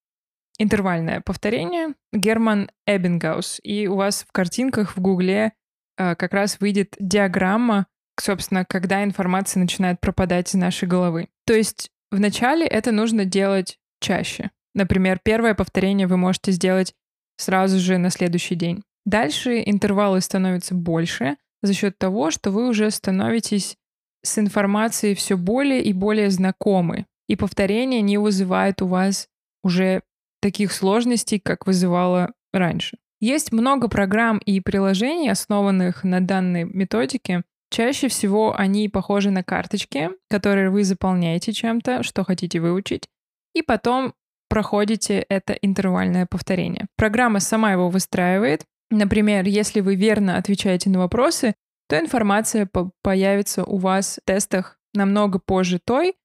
интервальное 0.58 1.20
повторение 1.20 1.94
Герман 2.12 2.70
Эббингаус, 2.86 3.60
и 3.62 3.86
у 3.86 3.96
вас 3.96 4.24
в 4.28 4.32
картинках 4.32 4.96
в 4.96 5.00
Гугле 5.00 5.52
э, 5.96 6.14
как 6.16 6.32
раз 6.32 6.58
выйдет 6.60 6.94
диаграмма, 6.98 7.86
собственно, 8.20 8.64
когда 8.64 9.02
информация 9.04 9.60
начинает 9.60 10.00
пропадать 10.00 10.50
из 10.50 10.54
нашей 10.54 10.88
головы. 10.88 11.28
То 11.46 11.54
есть 11.54 11.90
вначале 12.12 12.66
это 12.66 12.92
нужно 12.92 13.24
делать 13.24 13.78
чаще. 14.00 14.50
Например, 14.74 15.20
первое 15.22 15.54
повторение 15.54 16.06
вы 16.06 16.16
можете 16.16 16.52
сделать 16.52 16.94
сразу 17.36 17.78
же 17.78 17.98
на 17.98 18.10
следующий 18.10 18.54
день. 18.54 18.82
Дальше 19.04 19.62
интервалы 19.64 20.20
становятся 20.20 20.74
больше 20.74 21.36
за 21.62 21.74
счет 21.74 21.98
того, 21.98 22.30
что 22.30 22.50
вы 22.50 22.68
уже 22.68 22.90
становитесь 22.90 23.76
с 24.22 24.38
информацией 24.38 25.14
все 25.14 25.36
более 25.36 25.82
и 25.82 25.92
более 25.92 26.30
знакомы. 26.30 27.06
И 27.28 27.36
повторение 27.36 28.00
не 28.00 28.18
вызывает 28.18 28.82
у 28.82 28.86
вас 28.86 29.28
уже 29.64 30.02
таких 30.40 30.72
сложностей, 30.72 31.40
как 31.40 31.66
вызывало 31.66 32.32
раньше. 32.52 32.98
Есть 33.20 33.52
много 33.52 33.88
программ 33.88 34.38
и 34.38 34.60
приложений, 34.60 35.30
основанных 35.30 36.02
на 36.02 36.20
данной 36.20 36.64
методике. 36.64 37.44
Чаще 37.72 38.08
всего 38.08 38.54
они 38.54 38.90
похожи 38.90 39.30
на 39.30 39.42
карточки, 39.42 40.10
которые 40.28 40.68
вы 40.68 40.84
заполняете 40.84 41.54
чем-то, 41.54 42.02
что 42.02 42.22
хотите 42.22 42.60
выучить, 42.60 43.08
и 43.54 43.62
потом 43.62 44.12
проходите 44.50 45.24
это 45.30 45.54
интервальное 45.54 46.26
повторение. 46.26 46.86
Программа 46.98 47.40
сама 47.40 47.72
его 47.72 47.88
выстраивает. 47.88 48.66
Например, 48.90 49.46
если 49.46 49.80
вы 49.80 49.94
верно 49.94 50.36
отвечаете 50.36 50.90
на 50.90 50.98
вопросы, 50.98 51.54
то 51.88 51.98
информация 51.98 52.66
по 52.66 52.90
появится 53.02 53.64
у 53.64 53.78
вас 53.78 54.20
в 54.22 54.26
тестах 54.26 54.78
намного 54.92 55.38
позже 55.38 55.80
той, 55.82 56.16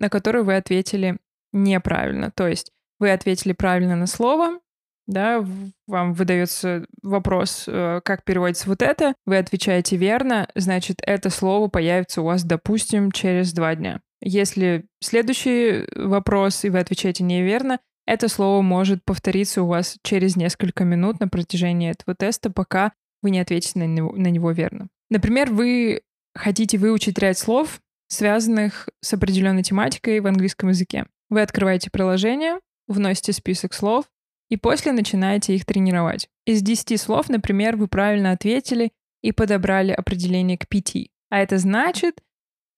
на 0.00 0.08
которую 0.08 0.46
вы 0.46 0.56
ответили 0.56 1.18
неправильно. 1.52 2.30
То 2.30 2.48
есть 2.48 2.72
вы 2.98 3.10
ответили 3.10 3.52
правильно 3.52 3.94
на 3.94 4.06
слово, 4.06 4.58
да, 5.06 5.44
вам 5.86 6.14
выдается 6.14 6.86
вопрос, 7.02 7.64
э, 7.66 8.00
как 8.04 8.24
переводится 8.24 8.68
вот 8.68 8.82
это, 8.82 9.14
вы 9.26 9.36
отвечаете 9.36 9.96
верно, 9.96 10.48
значит, 10.54 11.02
это 11.02 11.30
слово 11.30 11.68
появится 11.68 12.22
у 12.22 12.24
вас, 12.24 12.44
допустим, 12.44 13.12
через 13.12 13.52
два 13.52 13.74
дня. 13.74 14.00
Если 14.22 14.86
следующий 15.02 15.86
вопрос, 15.94 16.64
и 16.64 16.70
вы 16.70 16.78
отвечаете 16.78 17.24
неверно, 17.24 17.80
это 18.06 18.28
слово 18.28 18.62
может 18.62 19.04
повториться 19.04 19.62
у 19.62 19.66
вас 19.66 19.96
через 20.02 20.36
несколько 20.36 20.84
минут 20.84 21.20
на 21.20 21.28
протяжении 21.28 21.90
этого 21.90 22.14
теста, 22.14 22.50
пока 22.50 22.92
вы 23.22 23.30
не 23.30 23.40
ответите 23.40 23.78
на 23.78 23.86
него, 23.86 24.12
на 24.16 24.28
него 24.28 24.50
верно. 24.52 24.88
Например, 25.10 25.50
вы 25.50 26.02
хотите 26.34 26.78
выучить 26.78 27.18
ряд 27.18 27.38
слов, 27.38 27.80
связанных 28.08 28.88
с 29.00 29.12
определенной 29.14 29.62
тематикой 29.62 30.20
в 30.20 30.26
английском 30.26 30.70
языке. 30.70 31.06
Вы 31.30 31.42
открываете 31.42 31.90
приложение, 31.90 32.58
вносите 32.86 33.32
список 33.32 33.72
слов, 33.72 34.04
и 34.48 34.56
после 34.56 34.92
начинаете 34.92 35.54
их 35.54 35.64
тренировать. 35.64 36.28
Из 36.46 36.62
10 36.62 37.00
слов, 37.00 37.28
например, 37.28 37.76
вы 37.76 37.88
правильно 37.88 38.32
ответили 38.32 38.92
и 39.22 39.32
подобрали 39.32 39.92
определение 39.92 40.58
к 40.58 40.68
5. 40.68 41.08
А 41.30 41.38
это 41.38 41.58
значит, 41.58 42.20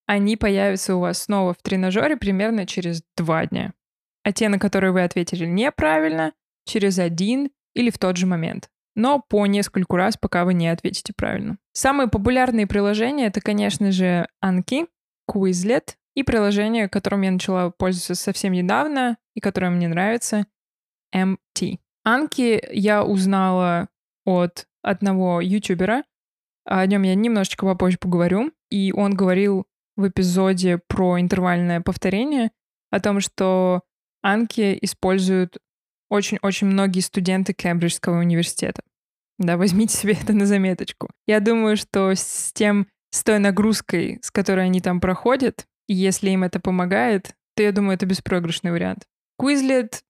они 0.07 0.37
появятся 0.37 0.95
у 0.97 1.01
вас 1.01 1.23
снова 1.23 1.53
в 1.53 1.63
тренажере 1.63 2.17
примерно 2.17 2.67
через 2.67 3.03
2 3.17 3.47
дня. 3.47 3.73
А 4.23 4.33
те, 4.33 4.49
на 4.49 4.59
которые 4.59 4.93
вы 4.93 5.03
ответили 5.03 5.47
неправильно, 5.47 6.33
через 6.65 6.99
один 6.99 7.51
или 7.75 7.91
в 7.91 7.99
тот 7.99 8.17
же 8.17 8.27
момент. 8.27 8.71
Но 8.95 9.21
по 9.21 9.47
нескольку 9.47 9.97
раз, 9.97 10.17
пока 10.17 10.45
вы 10.45 10.55
не 10.55 10.69
ответите 10.69 11.13
правильно. 11.15 11.59
Самые 11.73 12.09
популярные 12.09 12.67
приложения— 12.67 13.27
это, 13.27 13.41
конечно 13.41 13.93
же, 13.93 14.27
Anki, 14.43 14.87
Quizlet 15.31 15.97
и 16.15 16.23
приложение, 16.23 16.89
которым 16.89 17.23
я 17.23 17.31
начала 17.31 17.71
пользоваться 17.71 18.15
совсем 18.15 18.53
недавно 18.53 19.19
и 19.35 19.41
которое 19.41 19.71
мне 19.71 19.87
нравится, 19.87 20.47
MT. 21.15 21.79
Анки 22.05 22.63
я 22.71 23.05
узнала 23.05 23.89
от 24.25 24.67
одного 24.83 25.41
ютубера. 25.41 26.05
О 26.65 26.85
нем 26.87 27.03
я 27.03 27.15
немножечко 27.15 27.67
попозже 27.67 27.99
поговорю. 27.99 28.53
И 28.71 28.93
он 28.93 29.15
говорил 29.15 29.67
в 29.97 30.09
эпизоде 30.09 30.81
про 30.87 31.21
интервальное 31.21 31.81
повторение 31.81 32.51
о 32.91 33.01
том, 33.01 33.21
что 33.21 33.83
Анки 34.23 34.79
используют 34.83 35.59
очень-очень 36.09 36.67
многие 36.67 37.01
студенты 37.01 37.53
Кембриджского 37.53 38.19
университета. 38.19 38.83
Да, 39.39 39.57
возьмите 39.57 39.97
себе 39.97 40.15
это 40.15 40.33
на 40.33 40.47
заметочку. 40.47 41.11
Я 41.27 41.41
думаю, 41.41 41.77
что 41.77 42.13
с 42.15 42.53
тем, 42.55 42.89
с 43.11 43.23
той 43.23 43.39
нагрузкой, 43.39 44.19
с 44.23 44.31
которой 44.31 44.67
они 44.67 44.81
там 44.81 45.01
проходят, 45.01 45.67
и 45.89 45.95
если 45.95 46.31
им 46.31 46.45
это 46.45 46.61
помогает, 46.61 47.35
то 47.55 47.63
я 47.63 47.73
думаю, 47.73 47.95
это 47.95 48.07
беспроигрышный 48.07 48.71
вариант. 48.71 49.05
Quizlet 49.41 50.01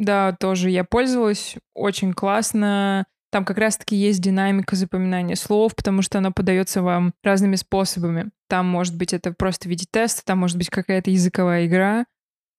да, 0.00 0.32
тоже 0.32 0.70
я 0.70 0.82
пользовалась. 0.82 1.56
Очень 1.74 2.14
классно. 2.14 3.06
Там 3.30 3.44
как 3.44 3.58
раз-таки 3.58 3.94
есть 3.94 4.20
динамика 4.20 4.74
запоминания 4.74 5.36
слов, 5.36 5.76
потому 5.76 6.02
что 6.02 6.18
она 6.18 6.32
подается 6.32 6.82
вам 6.82 7.12
разными 7.22 7.54
способами. 7.54 8.30
Там 8.48 8.66
может 8.66 8.96
быть 8.96 9.12
это 9.12 9.32
просто 9.32 9.68
в 9.68 9.70
виде 9.70 9.86
теста, 9.88 10.24
там 10.24 10.38
может 10.38 10.56
быть 10.56 10.70
какая-то 10.70 11.10
языковая 11.10 11.66
игра. 11.66 12.06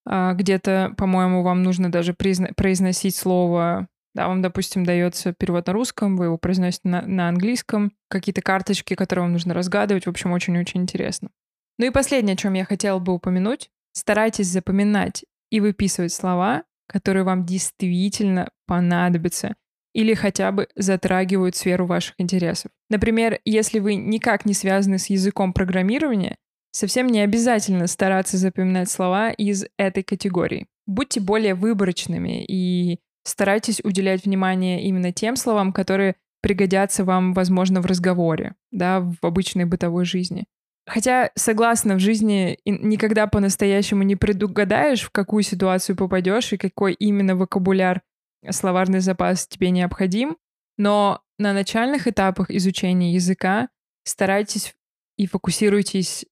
А 0.05 0.33
где-то, 0.33 0.93
по-моему, 0.97 1.41
вам 1.41 1.63
нужно 1.63 1.91
даже 1.91 2.13
призна- 2.13 2.53
произносить 2.55 3.15
слово 3.15 3.87
да, 4.13 4.27
вам, 4.27 4.41
допустим, 4.41 4.85
дается 4.85 5.33
перевод 5.33 5.67
на 5.67 5.73
русском, 5.73 6.17
вы 6.17 6.25
его 6.25 6.37
произносите 6.37 6.81
на, 6.89 7.01
на 7.01 7.29
английском, 7.29 7.93
какие-то 8.09 8.41
карточки, 8.41 8.93
которые 8.93 9.23
вам 9.23 9.31
нужно 9.31 9.53
разгадывать. 9.53 10.05
В 10.05 10.09
общем, 10.09 10.33
очень-очень 10.33 10.81
интересно. 10.81 11.29
Ну 11.77 11.85
и 11.85 11.91
последнее, 11.91 12.33
о 12.33 12.37
чем 12.37 12.53
я 12.53 12.65
хотела 12.65 12.99
бы 12.99 13.13
упомянуть. 13.13 13.69
Старайтесь 13.93 14.47
запоминать 14.47 15.23
и 15.49 15.61
выписывать 15.61 16.13
слова, 16.13 16.63
которые 16.91 17.23
вам 17.23 17.45
действительно 17.45 18.49
понадобятся 18.67 19.55
или 19.93 20.13
хотя 20.13 20.51
бы 20.51 20.67
затрагивают 20.75 21.55
сферу 21.55 21.85
ваших 21.85 22.15
интересов. 22.17 22.71
Например, 22.89 23.39
если 23.45 23.79
вы 23.79 23.95
никак 23.95 24.45
не 24.45 24.53
связаны 24.53 24.99
с 24.99 25.09
языком 25.09 25.53
программирования, 25.53 26.35
совсем 26.71 27.07
не 27.07 27.21
обязательно 27.21 27.87
стараться 27.87 28.37
запоминать 28.37 28.89
слова 28.89 29.31
из 29.31 29.65
этой 29.77 30.03
категории. 30.03 30.67
Будьте 30.85 31.21
более 31.21 31.55
выборочными 31.55 32.43
и 32.45 32.99
старайтесь 33.23 33.81
уделять 33.83 34.25
внимание 34.25 34.83
именно 34.83 35.13
тем 35.13 35.35
словам, 35.35 35.71
которые 35.71 36.15
пригодятся 36.41 37.05
вам, 37.05 37.33
возможно, 37.33 37.81
в 37.81 37.85
разговоре, 37.85 38.55
да, 38.71 38.99
в 38.99 39.25
обычной 39.25 39.65
бытовой 39.65 40.05
жизни. 40.05 40.45
Хотя, 40.87 41.31
согласна, 41.35 41.95
в 41.95 41.99
жизни 41.99 42.57
никогда 42.65 43.27
по-настоящему 43.27 44.03
не 44.03 44.15
предугадаешь, 44.15 45.03
в 45.03 45.11
какую 45.11 45.43
ситуацию 45.43 45.95
попадешь 45.95 46.53
и 46.53 46.57
какой 46.57 46.93
именно 46.93 47.35
вокабуляр, 47.35 48.01
словарный 48.49 48.99
запас 48.99 49.47
тебе 49.47 49.69
необходим. 49.69 50.37
Но 50.77 51.21
на 51.37 51.53
начальных 51.53 52.07
этапах 52.07 52.49
изучения 52.49 53.13
языка 53.13 53.69
старайтесь 54.03 54.75
и 55.17 55.27
фокусируйтесь 55.27 56.25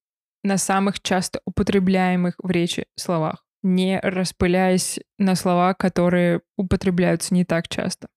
на 0.43 0.57
самых 0.57 1.01
часто 1.01 1.41
употребляемых 1.45 2.35
в 2.41 2.49
речи 2.49 2.85
словах, 2.95 3.45
не 3.61 3.99
распыляясь 3.99 4.99
на 5.17 5.35
слова, 5.35 5.73
которые 5.73 6.41
употребляются 6.57 7.33
не 7.33 7.45
так 7.45 7.67
часто. 7.67 8.07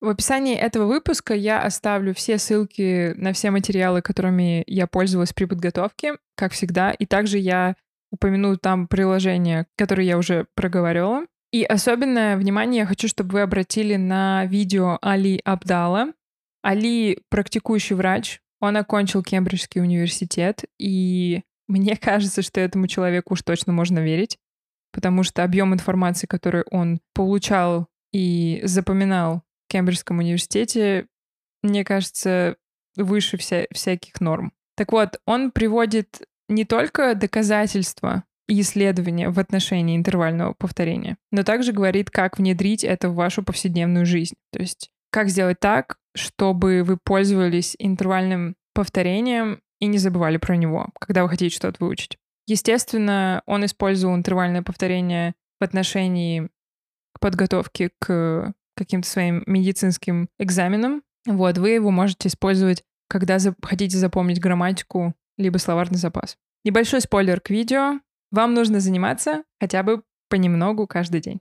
В 0.00 0.08
описании 0.08 0.56
этого 0.56 0.86
выпуска 0.86 1.34
я 1.34 1.62
оставлю 1.62 2.14
все 2.14 2.38
ссылки 2.38 3.12
на 3.16 3.34
все 3.34 3.50
материалы, 3.50 4.00
которыми 4.00 4.64
я 4.66 4.86
пользовалась 4.86 5.34
при 5.34 5.44
подготовке, 5.44 6.14
как 6.36 6.52
всегда. 6.52 6.92
И 6.92 7.04
также 7.04 7.36
я 7.38 7.76
упомяну 8.10 8.56
там 8.56 8.88
приложения, 8.88 9.66
которые 9.76 10.08
я 10.08 10.16
уже 10.16 10.46
проговорила. 10.54 11.26
И 11.52 11.64
особенное 11.64 12.38
внимание 12.38 12.80
я 12.80 12.86
хочу, 12.86 13.08
чтобы 13.08 13.32
вы 13.32 13.40
обратили 13.42 13.96
на 13.96 14.46
видео 14.46 14.98
Али 15.02 15.40
Абдала. 15.44 16.14
Али— 16.62 17.18
практикующий 17.28 17.94
врач. 17.94 18.40
Он 18.60 18.76
окончил 18.78 19.22
Кембриджский 19.22 19.82
университет, 19.82 20.64
и 20.78 21.42
мне 21.68 21.96
кажется, 22.00 22.40
что 22.40 22.60
этому 22.60 22.86
человеку 22.86 23.34
уж 23.34 23.42
точно 23.42 23.72
можно 23.72 23.98
верить, 23.98 24.38
потому 24.92 25.24
что 25.24 25.44
объем 25.44 25.74
информации, 25.74 26.26
который 26.26 26.64
он 26.70 27.00
получал 27.12 27.88
и 28.12 28.60
запоминал 28.64 29.42
Кембриджском 29.70 30.18
университете, 30.18 31.06
мне 31.62 31.84
кажется, 31.84 32.56
выше 32.96 33.36
вся, 33.36 33.66
всяких 33.72 34.20
норм. 34.20 34.52
Так 34.76 34.92
вот, 34.92 35.20
он 35.26 35.52
приводит 35.52 36.22
не 36.48 36.64
только 36.64 37.14
доказательства 37.14 38.24
и 38.48 38.60
исследования 38.60 39.30
в 39.30 39.38
отношении 39.38 39.96
интервального 39.96 40.54
повторения, 40.54 41.16
но 41.30 41.44
также 41.44 41.72
говорит, 41.72 42.10
как 42.10 42.38
внедрить 42.38 42.82
это 42.82 43.08
в 43.08 43.14
вашу 43.14 43.44
повседневную 43.44 44.04
жизнь. 44.04 44.34
То 44.52 44.58
есть, 44.58 44.90
как 45.12 45.28
сделать 45.28 45.60
так, 45.60 45.96
чтобы 46.16 46.82
вы 46.82 46.98
пользовались 47.02 47.76
интервальным 47.78 48.56
повторением 48.74 49.60
и 49.78 49.86
не 49.86 49.98
забывали 49.98 50.36
про 50.36 50.56
него, 50.56 50.88
когда 50.98 51.22
вы 51.22 51.28
хотите 51.28 51.54
что-то 51.54 51.84
выучить. 51.84 52.18
Естественно, 52.46 53.42
он 53.46 53.64
использовал 53.64 54.16
интервальное 54.16 54.62
повторение 54.62 55.34
в 55.60 55.64
отношении 55.64 56.48
подготовки 57.20 57.90
к 58.00 58.52
каким-то 58.76 59.08
своим 59.08 59.42
медицинским 59.46 60.28
экзаменом. 60.38 61.02
Вот, 61.26 61.58
вы 61.58 61.70
его 61.70 61.90
можете 61.90 62.28
использовать, 62.28 62.82
когда 63.08 63.38
за 63.38 63.54
хотите 63.62 63.98
запомнить 63.98 64.40
грамматику, 64.40 65.14
либо 65.36 65.58
словарный 65.58 65.98
запас. 65.98 66.36
Небольшой 66.64 67.00
спойлер 67.00 67.40
к 67.40 67.50
видео. 67.50 68.00
Вам 68.30 68.54
нужно 68.54 68.80
заниматься 68.80 69.44
хотя 69.60 69.82
бы 69.82 70.02
понемногу 70.28 70.86
каждый 70.86 71.20
день. 71.20 71.40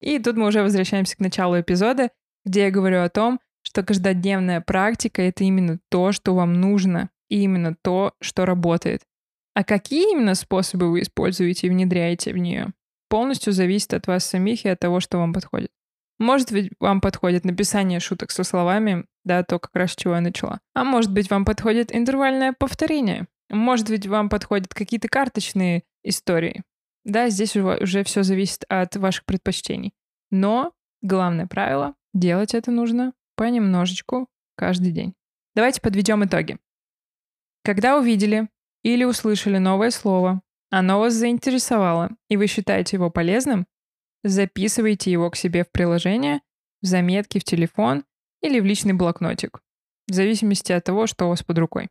И 0.00 0.18
тут 0.18 0.36
мы 0.36 0.48
уже 0.48 0.62
возвращаемся 0.62 1.16
к 1.16 1.20
началу 1.20 1.60
эпизода, 1.60 2.10
где 2.44 2.64
я 2.64 2.70
говорю 2.70 3.02
о 3.02 3.08
том, 3.08 3.40
что 3.62 3.82
каждодневная 3.82 4.60
практика— 4.60 5.22
это 5.22 5.44
именно 5.44 5.78
то, 5.88 6.12
что 6.12 6.34
вам 6.34 6.60
нужно, 6.60 7.10
и 7.30 7.42
именно 7.42 7.74
то, 7.80 8.12
что 8.20 8.44
работает. 8.44 9.02
А 9.54 9.64
какие 9.64 10.12
именно 10.12 10.34
способы 10.34 10.90
вы 10.90 11.02
используете 11.02 11.66
и 11.66 11.70
внедряете 11.70 12.32
в 12.32 12.38
нее, 12.38 12.74
полностью 13.08 13.52
зависит 13.52 13.94
от 13.94 14.06
вас 14.06 14.24
самих 14.24 14.64
и 14.64 14.68
от 14.68 14.80
того, 14.80 15.00
что 15.00 15.18
вам 15.18 15.32
подходит. 15.32 15.70
Может 16.18 16.52
быть, 16.52 16.70
вам 16.78 17.00
подходит 17.00 17.44
написание 17.44 18.00
шуток 18.00 18.30
со 18.30 18.44
словами, 18.44 19.04
да, 19.24 19.42
то 19.42 19.58
как 19.58 19.74
раз 19.74 19.96
чего 19.96 20.14
я 20.14 20.20
начала. 20.20 20.60
А 20.74 20.84
может 20.84 21.12
быть, 21.12 21.30
вам 21.30 21.44
подходит 21.44 21.94
интервальное 21.94 22.52
повторение. 22.52 23.26
Может 23.50 23.88
быть, 23.88 24.06
вам 24.06 24.28
подходят 24.28 24.72
какие-то 24.72 25.08
карточные 25.08 25.82
истории. 26.02 26.62
Да, 27.04 27.28
здесь 27.28 27.56
уже, 27.56 27.78
уже 27.82 28.04
все 28.04 28.22
зависит 28.22 28.64
от 28.68 28.96
ваших 28.96 29.24
предпочтений. 29.24 29.92
Но 30.30 30.72
главное 31.02 31.46
правило— 31.46 31.94
делать 32.14 32.54
это 32.54 32.70
нужно 32.70 33.12
понемножечку 33.36 34.28
каждый 34.56 34.92
день. 34.92 35.14
Давайте 35.54 35.80
подведем 35.80 36.24
итоги. 36.24 36.58
Когда 37.64 37.98
увидели 37.98 38.48
или 38.82 39.04
услышали 39.04 39.58
новое 39.58 39.90
слово, 39.90 40.42
оно 40.70 40.98
вас 40.98 41.14
заинтересовало, 41.14 42.10
и 42.28 42.36
вы 42.36 42.46
считаете 42.46 42.96
его 42.96 43.10
полезным, 43.10 43.66
записывайте 44.24 45.12
его 45.12 45.30
к 45.30 45.36
себе 45.36 45.62
в 45.64 45.70
приложение, 45.70 46.40
в 46.82 46.86
заметки 46.86 47.38
в 47.38 47.44
телефон 47.44 48.04
или 48.42 48.58
в 48.58 48.64
личный 48.64 48.92
блокнотик, 48.92 49.60
в 50.08 50.12
зависимости 50.12 50.72
от 50.72 50.82
того, 50.82 51.06
что 51.06 51.26
у 51.26 51.28
вас 51.28 51.42
под 51.42 51.58
рукой. 51.58 51.88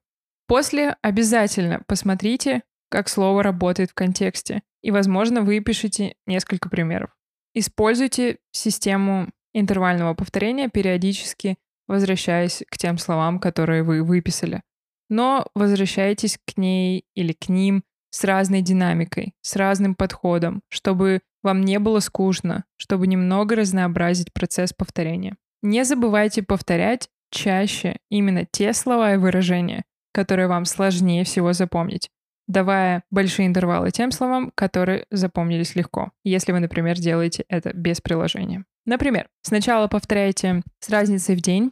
После 0.48 0.98
обязательно 1.02 1.82
посмотрите, 1.88 2.64
как 2.90 3.08
слово 3.08 3.42
работает 3.44 3.92
в 3.92 3.94
контексте, 3.94 4.62
и, 4.82 4.92
возможно, 4.92 5.42
вы 5.42 5.62
пишете 5.62 6.16
несколько 6.26 6.70
примеров. 6.70 7.16
Используйте 7.54 8.40
систему 8.52 9.30
интервального 9.54 10.14
повторения, 10.14 10.68
периодически 10.68 11.58
возвращаясь 11.88 12.64
к 12.70 12.78
тем 12.78 12.98
словам, 12.98 13.40
которые 13.40 13.84
вы 13.84 14.04
выписали. 14.04 14.62
Но 15.10 15.48
возвращайтесь 15.54 16.40
к 16.46 16.58
ней 16.58 17.06
или 17.14 17.34
к 17.34 17.50
ним 17.50 17.84
с 18.14 18.24
разной 18.24 18.62
динамикой, 18.62 19.34
с 19.42 19.56
разным 19.56 19.96
подходом, 19.96 20.62
чтобы 20.70 21.22
вам 21.42 21.62
не 21.62 21.80
было 21.80 22.00
скучно, 22.00 22.64
чтобы 22.78 23.08
немного 23.08 23.56
разнообразить 23.56 24.32
процесс 24.32 24.72
повторения. 24.72 25.36
Не 25.64 25.84
забывайте 25.84 26.44
повторять 26.44 27.10
чаще 27.32 27.98
именно 28.10 28.46
те 28.46 28.74
слова 28.74 29.16
и 29.16 29.18
выражения, 29.18 29.84
которые 30.14 30.48
вам 30.48 30.66
сложнее 30.66 31.24
всего 31.24 31.54
запомнить, 31.54 32.12
давая 32.48 33.04
большие 33.10 33.48
интервалы 33.48 33.90
тем 33.90 34.12
словам, 34.12 34.52
которые 34.54 35.08
запомнились 35.10 35.76
легко, 35.76 36.12
если 36.24 36.52
вы, 36.52 36.60
например, 36.60 37.00
делаете 37.00 37.46
это 37.50 37.74
без 37.74 38.00
приложения. 38.00 38.64
Например, 38.86 39.28
сначала 39.42 39.88
повторяйте 39.88 40.62
с 40.80 40.90
разницей 40.90 41.36
в 41.36 41.42
день, 41.42 41.72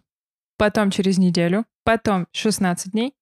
потом 0.57 0.89
через 0.89 1.19
неделю, 1.19 1.65
потом 1.83 2.25
16 2.31 2.93
дней 2.93 3.13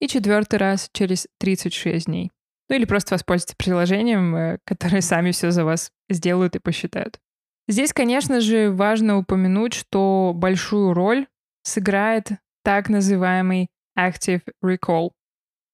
и 0.00 0.08
четвертый 0.08 0.56
раз 0.56 0.90
через 0.92 1.28
36 1.38 2.06
дней. 2.06 2.32
Ну 2.68 2.76
или 2.76 2.84
просто 2.84 3.14
воспользуйтесь 3.14 3.56
приложением, 3.56 4.34
э, 4.36 4.58
которое 4.64 5.00
сами 5.00 5.30
все 5.30 5.50
за 5.50 5.64
вас 5.64 5.90
сделают 6.08 6.56
и 6.56 6.60
посчитают. 6.60 7.18
Здесь, 7.66 7.92
конечно 7.92 8.40
же, 8.40 8.70
важно 8.70 9.18
упомянуть, 9.18 9.72
что 9.72 10.32
большую 10.34 10.92
роль 10.92 11.26
сыграет 11.62 12.32
так 12.62 12.88
называемый 12.88 13.68
Active 13.98 14.42
Recall. 14.62 15.12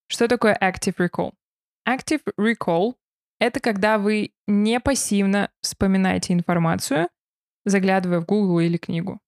Что 0.08 0.28
такое 0.28 0.56
Active 0.60 0.96
Recall? 0.96 1.32
Active 1.88 2.22
Recall— 2.38 2.94
это 3.40 3.60
когда 3.60 3.98
вы 3.98 4.32
не 4.46 4.78
пассивно 4.78 5.50
вспоминаете 5.62 6.32
информацию, 6.32 7.08
заглядывая 7.64 8.20
в 8.20 8.26
Google 8.26 8.60
или 8.60 8.76
книгу. 8.76 9.20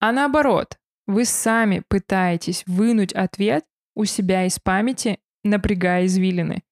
А 0.00 0.12
наоборот, 0.12 0.78
вы 1.06 1.24
сами 1.24 1.82
пытаетесь 1.88 2.64
вынуть 2.66 3.12
ответ 3.12 3.64
у 3.94 4.04
себя 4.04 4.46
из 4.46 4.58
памяти, 4.58 5.18
напрягая 5.44 6.06
извилины. 6.06 6.62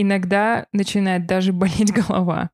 Иногда 0.00 0.66
начинает 0.72 1.26
даже 1.26 1.52
болеть 1.52 1.92
голова. 1.92 2.50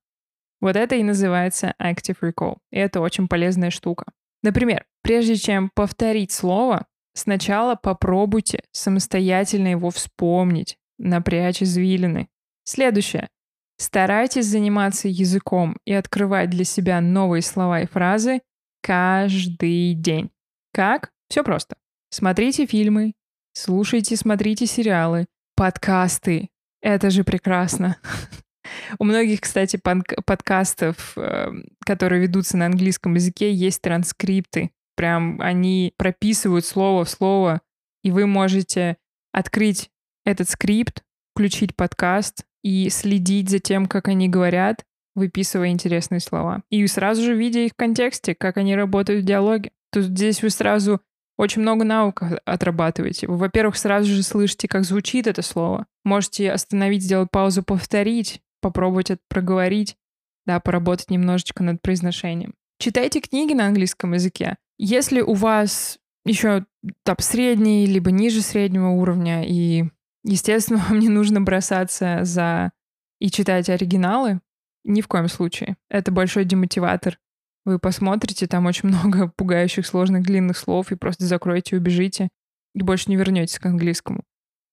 Вот 0.60 0.76
это 0.76 0.96
и 0.96 1.02
называется 1.02 1.74
Active 1.80 2.16
Recall. 2.22 2.56
И 2.72 2.78
это 2.78 3.00
очень 3.00 3.28
полезная 3.28 3.70
штука. 3.70 4.06
Например, 4.42 4.84
прежде 5.02 5.36
чем 5.36 5.70
повторить 5.74 6.32
слово, 6.32 6.86
сначала 7.12 7.76
попробуйте 7.76 8.64
самостоятельно 8.72 9.68
его 9.68 9.90
вспомнить, 9.90 10.78
напрячь 10.98 11.62
извилины. 11.62 12.28
Следующее. 12.64 13.28
Старайтесь 13.76 14.46
заниматься 14.46 15.08
языком 15.08 15.76
и 15.84 15.92
открывать 15.92 16.48
для 16.48 16.64
себя 16.64 17.00
новые 17.00 17.42
слова 17.42 17.82
и 17.82 17.86
фразы 17.86 18.40
каждый 18.80 19.94
день. 19.94 20.30
Как? 20.72 21.10
Все 21.28 21.44
просто. 21.44 21.76
Смотрите 22.10 22.64
фильмы, 22.64 23.14
слушайте, 23.52 24.16
смотрите 24.16 24.66
сериалы, 24.66 25.26
подкасты. 25.56 26.48
Это 26.84 27.08
же 27.08 27.24
прекрасно. 27.24 27.96
У 28.98 29.04
многих, 29.04 29.40
кстати, 29.40 29.80
подкастов, 30.26 31.14
эм, 31.16 31.64
которые 31.80 32.20
ведутся 32.20 32.58
на 32.58 32.66
английском 32.66 33.14
языке, 33.14 33.50
есть 33.52 33.80
транскрипты. 33.80 34.70
Прям 34.94 35.40
они 35.40 35.94
прописывают 35.96 36.66
слово 36.66 37.06
в 37.06 37.10
слово, 37.10 37.62
и 38.02 38.10
вы 38.10 38.26
можете 38.26 38.98
открыть 39.32 39.90
этот 40.26 40.50
скрипт, 40.50 41.02
включить 41.34 41.74
подкаст 41.74 42.44
и 42.62 42.90
следить 42.90 43.48
за 43.48 43.60
тем, 43.60 43.86
как 43.86 44.08
они 44.08 44.28
говорят, 44.28 44.84
выписывая 45.14 45.68
интересные 45.68 46.20
слова. 46.20 46.64
И 46.68 46.86
сразу 46.86 47.22
же 47.22 47.34
видя 47.34 47.60
их 47.60 47.72
в 47.72 47.76
контексте, 47.76 48.34
как 48.34 48.58
они 48.58 48.76
работают 48.76 49.22
в 49.22 49.26
диалоге. 49.26 49.70
Тут 49.90 50.04
здесь 50.04 50.42
вы 50.42 50.50
сразу 50.50 51.00
очень 51.36 51.62
много 51.62 51.84
наук 51.84 52.22
отрабатываете. 52.44 53.26
Вы, 53.26 53.36
во-первых, 53.36 53.76
сразу 53.76 54.12
же 54.12 54.22
слышите, 54.22 54.68
как 54.68 54.84
звучит 54.84 55.26
это 55.26 55.42
слово. 55.42 55.86
Можете 56.04 56.52
остановить, 56.52 57.02
сделать 57.02 57.30
паузу, 57.30 57.62
повторить, 57.62 58.40
попробовать 58.60 59.10
это 59.10 59.20
проговорить, 59.28 59.96
да, 60.46 60.60
поработать 60.60 61.10
немножечко 61.10 61.62
над 61.62 61.82
произношением. 61.82 62.54
Читайте 62.78 63.20
книги 63.20 63.52
на 63.52 63.66
английском 63.66 64.14
языке. 64.14 64.56
Если 64.78 65.20
у 65.20 65.34
вас 65.34 65.98
еще 66.24 66.66
там 67.04 67.16
средний, 67.18 67.86
либо 67.86 68.10
ниже 68.10 68.40
среднего 68.40 68.88
уровня, 68.88 69.44
и, 69.46 69.84
естественно, 70.22 70.84
вам 70.88 70.98
не 70.98 71.08
нужно 71.08 71.40
бросаться 71.40 72.20
за 72.22 72.72
и 73.20 73.30
читать 73.30 73.68
оригиналы, 73.70 74.40
ни 74.84 75.00
в 75.00 75.08
коем 75.08 75.28
случае. 75.28 75.76
Это 75.88 76.12
большой 76.12 76.44
демотиватор. 76.44 77.18
Вы 77.64 77.78
посмотрите, 77.78 78.46
там 78.46 78.66
очень 78.66 78.88
много 78.90 79.28
пугающих, 79.28 79.86
сложных, 79.86 80.22
длинных 80.22 80.56
слов, 80.56 80.92
и 80.92 80.96
просто 80.96 81.24
закроете, 81.24 81.76
убежите, 81.76 82.28
и 82.74 82.82
больше 82.82 83.10
не 83.10 83.16
вернетесь 83.16 83.58
к 83.58 83.66
английскому. 83.66 84.22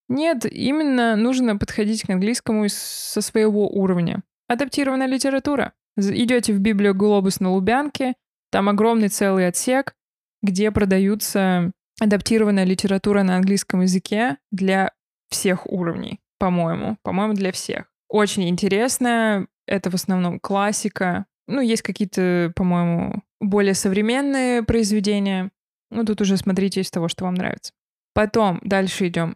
Нет, 0.08 0.46
именно 0.46 1.16
нужно 1.16 1.56
подходить 1.56 2.04
к 2.04 2.10
английскому 2.10 2.66
со 2.68 3.22
своего 3.22 3.70
уровня. 3.70 4.24
Адаптированная 4.50 5.08
литература. 5.08 5.74
Идете 5.98 6.54
в 6.54 6.60
Библию 6.60 6.94
Глобус 6.94 7.40
на 7.40 7.52
Лубянке, 7.52 8.16
там 8.52 8.68
огромный 8.68 9.08
целый 9.08 9.48
отсек, 9.48 9.96
где 10.42 10.72
продаются 10.72 11.72
адаптированная 12.02 12.66
литература 12.66 13.24
на 13.24 13.38
английском 13.38 13.82
языке 13.82 14.38
для 14.52 14.92
всех 15.30 15.66
уровней, 15.66 16.20
по-моему. 16.40 16.98
По-моему, 17.04 17.34
для 17.34 17.52
всех. 17.52 17.86
Очень 18.10 18.50
интересно. 18.50 19.48
Это 19.66 19.90
в 19.90 19.94
основном 19.94 20.40
классика. 20.40 21.26
Ну, 21.48 21.62
есть 21.62 21.82
какие-то, 21.82 22.52
по-моему, 22.56 23.24
более 23.40 23.74
современные 23.74 24.64
произведения. 24.64 25.52
Ну, 25.90 26.06
тут 26.06 26.22
уже 26.22 26.38
смотрите 26.38 26.82
из 26.82 26.92
того, 26.92 27.08
что 27.08 27.26
вам 27.26 27.36
нравится. 27.36 27.74
Потом 28.14 28.60
дальше 28.64 29.08
идем 29.08 29.36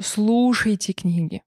слушайте 0.00 0.92
книги. 0.92 1.42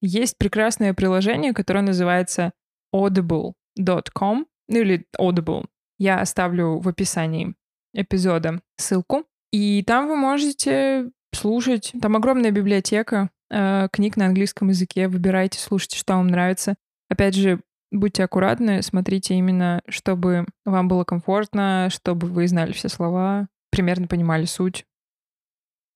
Есть 0.00 0.38
прекрасное 0.38 0.94
приложение, 0.94 1.52
которое 1.52 1.82
называется 1.82 2.52
audible.com, 2.94 4.46
ну 4.68 4.78
или 4.78 5.06
Audible. 5.18 5.66
Я 5.98 6.20
оставлю 6.20 6.78
в 6.78 6.88
описании 6.88 7.54
эпизода 7.94 8.60
ссылку. 8.76 9.24
И 9.52 9.82
там 9.84 10.08
вы 10.08 10.16
можете 10.16 11.10
слушать. 11.32 11.92
Там 12.00 12.16
огромная 12.16 12.50
библиотека 12.50 13.30
э, 13.50 13.88
книг 13.90 14.16
на 14.16 14.26
английском 14.26 14.68
языке. 14.68 15.08
Выбирайте, 15.08 15.58
слушайте, 15.58 15.96
что 15.96 16.14
вам 16.14 16.28
нравится. 16.28 16.76
Опять 17.08 17.34
же, 17.34 17.60
будьте 17.96 18.24
аккуратны, 18.24 18.82
смотрите 18.82 19.34
именно, 19.34 19.82
чтобы 19.88 20.46
вам 20.64 20.88
было 20.88 21.04
комфортно, 21.04 21.88
чтобы 21.90 22.28
вы 22.28 22.48
знали 22.48 22.72
все 22.72 22.88
слова, 22.88 23.48
примерно 23.70 24.06
понимали 24.06 24.44
суть. 24.44 24.84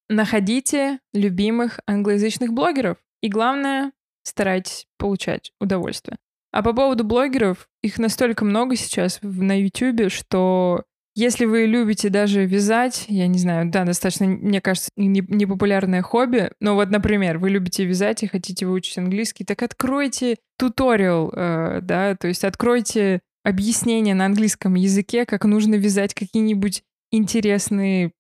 Находите 0.09 0.99
любимых 1.13 1.79
англоязычных 1.87 2.53
блогеров. 2.53 2.99
И 3.23 3.29
главное, 3.29 3.93
старайтесь 4.25 4.87
получать 4.99 5.53
удовольствие. 5.61 6.19
А 6.53 6.63
по 6.63 6.73
поводу 6.73 7.05
блогеров, 7.05 7.69
их 7.83 7.99
настолько 7.99 8.45
много 8.45 8.75
сейчас 8.75 9.21
на 9.23 9.61
YouTube, 9.61 10.11
что 10.11 10.85
если 11.21 11.45
вы 11.45 11.67
любите 11.67 12.09
даже 12.09 12.47
вязать, 12.47 13.05
я 13.09 13.27
не 13.27 13.39
знаю, 13.39 13.71
да, 13.71 13.85
достаточно, 13.85 14.27
мне 14.27 14.63
кажется, 14.63 14.89
непопулярное 14.97 16.01
хобби, 16.01 16.51
но 16.61 16.75
вот, 16.75 16.91
например, 16.91 17.37
вы 17.37 17.51
любите 17.51 17.85
вязать 17.85 18.23
и 18.23 18.27
хотите 18.27 18.65
выучить 18.65 18.97
английский, 18.97 19.45
так 19.45 19.63
откройте 19.63 20.39
туториал, 20.59 21.31
э, 21.35 21.81
да, 21.83 22.17
то 22.17 22.27
есть 22.27 22.43
откройте 22.45 23.21
объяснение 23.45 24.15
на 24.15 24.25
английском 24.25 24.75
языке, 24.77 25.27
как 25.27 25.45
нужно 25.45 25.75
вязать 25.75 26.15
какие-нибудь 26.15 26.85
интересные, 27.13 28.13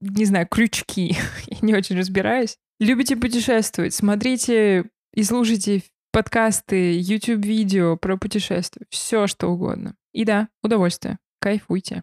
не 0.00 0.26
знаю, 0.26 0.46
крючки. 0.46 1.16
Я 1.46 1.56
не 1.62 1.74
очень 1.74 1.96
разбираюсь. 1.96 2.58
Любите 2.80 3.16
путешествовать, 3.16 3.94
смотрите 3.94 4.90
и 5.14 5.22
слушайте 5.22 5.82
подкасты, 6.12 7.00
YouTube-видео 7.00 7.96
про 7.96 8.18
путешествия, 8.18 8.84
все 8.90 9.26
что 9.26 9.48
угодно. 9.48 9.94
И 10.12 10.26
да, 10.26 10.48
удовольствие. 10.62 11.18
Кайфуйте. 11.40 12.02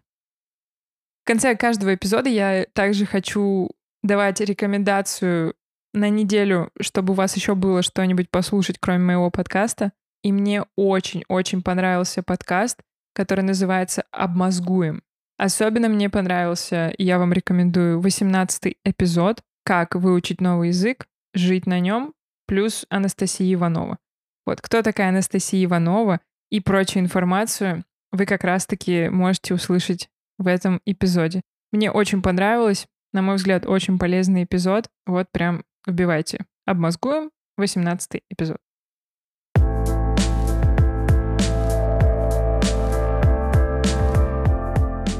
Конце 1.30 1.56
каждого 1.56 1.94
эпизода 1.94 2.28
я 2.28 2.66
также 2.74 3.06
хочу 3.06 3.70
давать 4.02 4.42
рекомендацию 4.42 5.54
на 5.94 6.10
неделю, 6.10 6.72
чтобы 6.82 7.14
у 7.14 7.16
вас 7.16 7.36
еще 7.36 7.54
было 7.54 7.84
что-нибудь 7.84 8.32
послушать, 8.32 8.78
кроме 8.80 9.06
моего 9.06 9.30
подкаста. 9.30 9.92
И 10.24 10.32
мне 10.32 10.64
очень-очень 10.76 11.62
понравился 11.62 12.24
подкаст, 12.24 12.80
который 13.14 13.42
называется 13.42 14.06
«Обмозгуем». 14.10 15.04
Особенно 15.38 15.88
мне 15.88 16.10
понравился, 16.10 16.90
и 16.98 17.04
я 17.04 17.20
вам 17.20 17.32
рекомендую, 17.32 18.02
18 18.02 18.78
эпизод 18.84 19.44
«Как 19.64 19.94
выучить 19.94 20.42
новый 20.42 20.70
язык, 20.70 21.06
жить 21.36 21.68
на 21.68 21.80
нем», 21.80 22.16
плюс 22.48 22.88
Анастасия 22.90 23.54
Иванова. 23.54 24.00
Вот 24.48 24.62
кто 24.62 24.82
такая 24.82 25.10
Анастасия 25.10 25.64
Иванова 25.64 26.22
и 26.50 26.60
прочую 26.60 27.04
информацию 27.04 27.86
вы 28.12 28.26
как 28.26 28.44
раз-таки 28.44 29.10
можете 29.10 29.54
услышать 29.54 30.10
в 30.40 30.48
этом 30.48 30.82
эпизоде. 30.86 31.42
Мне 31.72 31.92
очень 31.92 32.24
понравилось, 32.24 32.88
на 33.14 33.22
мой 33.22 33.36
взгляд, 33.36 33.68
очень 33.68 34.00
полезный 34.00 34.46
эпизод. 34.46 34.90
Вот 35.06 35.28
прям 35.32 35.64
вбивайте. 35.86 36.46
Обмозгуем 36.66 37.30
18 37.58 38.22
эпизод. 38.30 38.58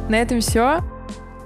На 0.10 0.16
этом 0.16 0.40
все. 0.40 0.80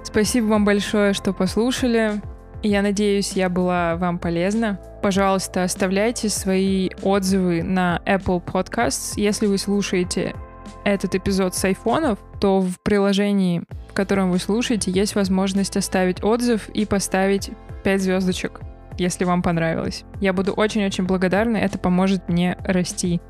Спасибо 0.03 0.45
вам 0.45 0.63
большое, 0.63 1.11
что 1.11 1.33
послушали. 1.33 2.21
Я 2.61 2.81
надеюсь, 2.81 3.33
я 3.33 3.49
была 3.49 3.97
вам 3.97 4.19
полезна. 4.19 4.79
Пожалуйста, 5.01 5.63
оставляйте 5.63 6.29
свои 6.29 6.89
отзывы 7.01 7.61
на 7.61 8.01
Apple 8.05 8.41
Podcasts. 8.41 9.13
Если 9.17 9.47
вы 9.47 9.57
слушаете 9.57 10.33
этот 10.83 11.15
эпизод 11.15 11.55
с 11.55 11.63
айфонов, 11.63 12.19
то 12.39 12.61
в 12.61 12.79
приложении, 12.81 13.63
в 13.89 13.93
котором 13.93 14.31
вы 14.31 14.39
слушаете, 14.39 14.91
есть 14.91 15.15
возможность 15.15 15.77
оставить 15.77 16.23
отзыв 16.23 16.69
и 16.69 16.85
поставить 16.85 17.51
5 17.83 18.01
звездочек, 18.01 18.61
если 18.97 19.25
вам 19.25 19.41
понравилось. 19.41 20.03
Я 20.19 20.33
буду 20.33 20.53
очень-очень 20.53 21.05
благодарна, 21.05 21.57
это 21.57 21.77
поможет 21.77 22.29
мне 22.29 22.57
расти 22.63 23.21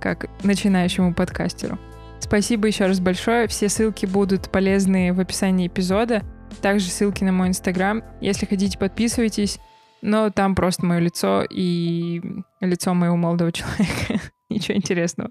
как 0.00 0.26
начинающему 0.42 1.14
подкастеру. 1.14 1.78
Спасибо 2.20 2.66
еще 2.66 2.86
раз 2.86 3.00
большое. 3.00 3.48
Все 3.48 3.68
ссылки 3.68 4.06
будут 4.06 4.50
полезны 4.50 5.12
в 5.12 5.20
описании 5.20 5.66
эпизода. 5.66 6.22
Также 6.62 6.88
ссылки 6.88 7.24
на 7.24 7.32
мой 7.32 7.48
инстаграм. 7.48 8.02
Если 8.20 8.46
хотите, 8.46 8.78
подписывайтесь. 8.78 9.58
Но 10.02 10.30
там 10.30 10.54
просто 10.54 10.86
мое 10.86 11.00
лицо 11.00 11.44
и 11.48 12.22
лицо 12.60 12.94
моего 12.94 13.16
молодого 13.16 13.52
человека. 13.52 14.20
Ничего 14.54 14.76
интересного. 14.76 15.30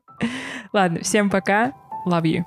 Ладно, 0.72 1.02
всем 1.02 1.30
пока. 1.30 1.74
Love 2.08 2.24
you. 2.24 2.46